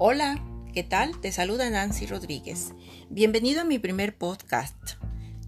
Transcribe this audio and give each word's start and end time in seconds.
Hola, 0.00 0.40
¿qué 0.72 0.84
tal? 0.84 1.20
Te 1.20 1.32
saluda 1.32 1.68
Nancy 1.68 2.06
Rodríguez. 2.06 2.72
Bienvenido 3.10 3.62
a 3.62 3.64
mi 3.64 3.80
primer 3.80 4.16
podcast. 4.16 4.76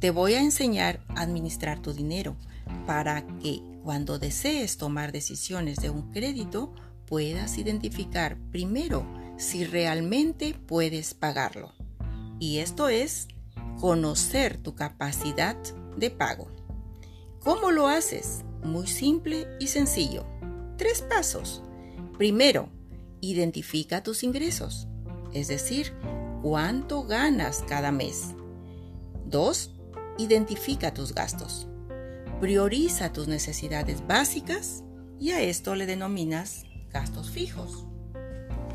Te 0.00 0.10
voy 0.10 0.34
a 0.34 0.40
enseñar 0.40 1.04
a 1.10 1.22
administrar 1.22 1.80
tu 1.80 1.92
dinero 1.92 2.36
para 2.84 3.24
que 3.38 3.62
cuando 3.84 4.18
desees 4.18 4.76
tomar 4.76 5.12
decisiones 5.12 5.78
de 5.78 5.90
un 5.90 6.10
crédito 6.10 6.74
puedas 7.06 7.58
identificar 7.58 8.38
primero 8.50 9.06
si 9.38 9.64
realmente 9.64 10.56
puedes 10.66 11.14
pagarlo. 11.14 11.72
Y 12.40 12.58
esto 12.58 12.88
es 12.88 13.28
conocer 13.78 14.56
tu 14.56 14.74
capacidad 14.74 15.56
de 15.96 16.10
pago. 16.10 16.50
¿Cómo 17.38 17.70
lo 17.70 17.86
haces? 17.86 18.42
Muy 18.64 18.88
simple 18.88 19.46
y 19.60 19.68
sencillo. 19.68 20.26
Tres 20.76 21.02
pasos. 21.02 21.62
Primero, 22.18 22.68
identifica 23.20 24.02
tus 24.02 24.22
ingresos, 24.22 24.88
es 25.32 25.48
decir, 25.48 25.92
cuánto 26.42 27.04
ganas 27.04 27.64
cada 27.68 27.92
mes. 27.92 28.34
Dos, 29.26 29.72
identifica 30.18 30.92
tus 30.92 31.14
gastos. 31.14 31.66
Prioriza 32.40 33.12
tus 33.12 33.28
necesidades 33.28 34.06
básicas 34.06 34.82
y 35.18 35.30
a 35.30 35.42
esto 35.42 35.74
le 35.74 35.86
denominas 35.86 36.64
gastos 36.90 37.30
fijos. 37.30 37.84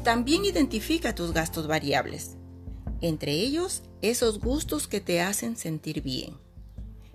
También 0.04 0.46
identifica 0.46 1.16
tus 1.16 1.34
gastos 1.34 1.68
variables, 1.68 2.38
entre 3.02 3.32
ellos 3.34 3.84
esos 4.02 4.40
gustos 4.40 4.88
que 4.88 5.02
te 5.02 5.22
hacen 5.22 5.58
sentir 5.58 6.02
bien. 6.02 6.38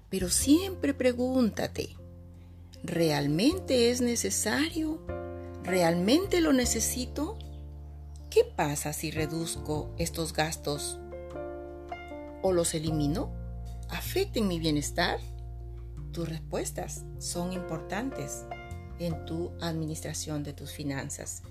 Pero 0.09 0.29
siempre 0.29 0.93
pregúntate, 0.93 1.97
¿realmente 2.83 3.91
es 3.91 4.01
necesario? 4.01 5.20
¿Realmente 5.71 6.41
lo 6.41 6.53
necesito? 6.53 7.39
¿Qué 8.29 8.43
pasa 8.43 8.93
si 8.93 9.13
reduzco 9.13 9.95
estos 9.99 10.33
gastos 10.33 10.99
o 12.43 12.51
los 12.51 12.75
elimino? 12.75 13.33
¿Afecten 13.89 14.49
mi 14.49 14.59
bienestar? 14.59 15.21
Tus 16.11 16.29
respuestas 16.29 17.05
son 17.21 17.53
importantes 17.53 18.47
en 18.99 19.25
tu 19.27 19.53
administración 19.61 20.43
de 20.43 20.55
tus 20.55 20.73
finanzas. 20.73 21.45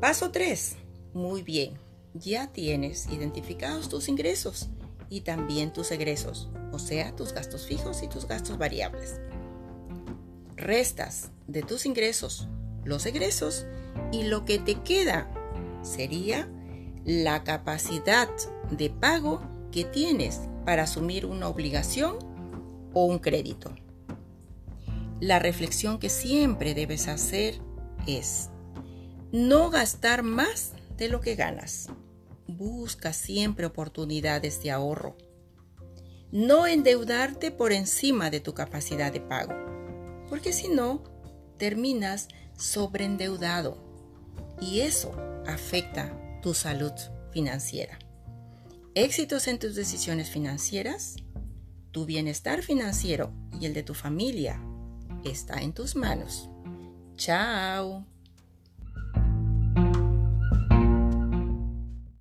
Paso 0.00 0.30
3. 0.30 0.76
Muy 1.12 1.42
bien, 1.42 1.76
ya 2.14 2.52
tienes 2.52 3.08
identificados 3.08 3.88
tus 3.88 4.08
ingresos 4.08 4.68
y 5.10 5.22
también 5.22 5.72
tus 5.72 5.90
egresos, 5.90 6.48
o 6.70 6.78
sea, 6.78 7.16
tus 7.16 7.32
gastos 7.32 7.66
fijos 7.66 8.04
y 8.04 8.08
tus 8.08 8.28
gastos 8.28 8.56
variables. 8.56 9.20
Restas 10.54 11.32
de 11.48 11.62
tus 11.62 11.86
ingresos 11.86 12.46
los 12.84 13.06
egresos 13.06 13.66
y 14.10 14.24
lo 14.24 14.44
que 14.44 14.58
te 14.58 14.76
queda 14.76 15.30
sería 15.82 16.48
la 17.04 17.44
capacidad 17.44 18.28
de 18.70 18.90
pago 18.90 19.42
que 19.70 19.84
tienes 19.84 20.40
para 20.64 20.84
asumir 20.84 21.26
una 21.26 21.48
obligación 21.48 22.16
o 22.92 23.04
un 23.06 23.18
crédito. 23.18 23.74
La 25.20 25.38
reflexión 25.38 25.98
que 25.98 26.10
siempre 26.10 26.74
debes 26.74 27.08
hacer 27.08 27.60
es 28.06 28.50
no 29.30 29.70
gastar 29.70 30.22
más 30.22 30.72
de 30.96 31.08
lo 31.08 31.20
que 31.20 31.34
ganas. 31.34 31.88
Busca 32.46 33.12
siempre 33.12 33.66
oportunidades 33.66 34.62
de 34.62 34.70
ahorro. 34.70 35.16
No 36.30 36.66
endeudarte 36.66 37.50
por 37.50 37.72
encima 37.72 38.30
de 38.30 38.40
tu 38.40 38.54
capacidad 38.54 39.12
de 39.12 39.20
pago, 39.20 39.54
porque 40.28 40.52
si 40.52 40.68
no, 40.68 41.02
terminas 41.62 42.26
sobreendeudado 42.56 43.78
y 44.60 44.80
eso 44.80 45.14
afecta 45.46 46.12
tu 46.42 46.54
salud 46.54 46.90
financiera. 47.30 48.00
Éxitos 48.96 49.46
en 49.46 49.60
tus 49.60 49.76
decisiones 49.76 50.28
financieras, 50.28 51.14
tu 51.92 52.04
bienestar 52.04 52.62
financiero 52.62 53.32
y 53.60 53.66
el 53.66 53.74
de 53.74 53.84
tu 53.84 53.94
familia 53.94 54.60
está 55.22 55.62
en 55.62 55.72
tus 55.72 55.94
manos. 55.94 56.50
Chao. 57.14 58.08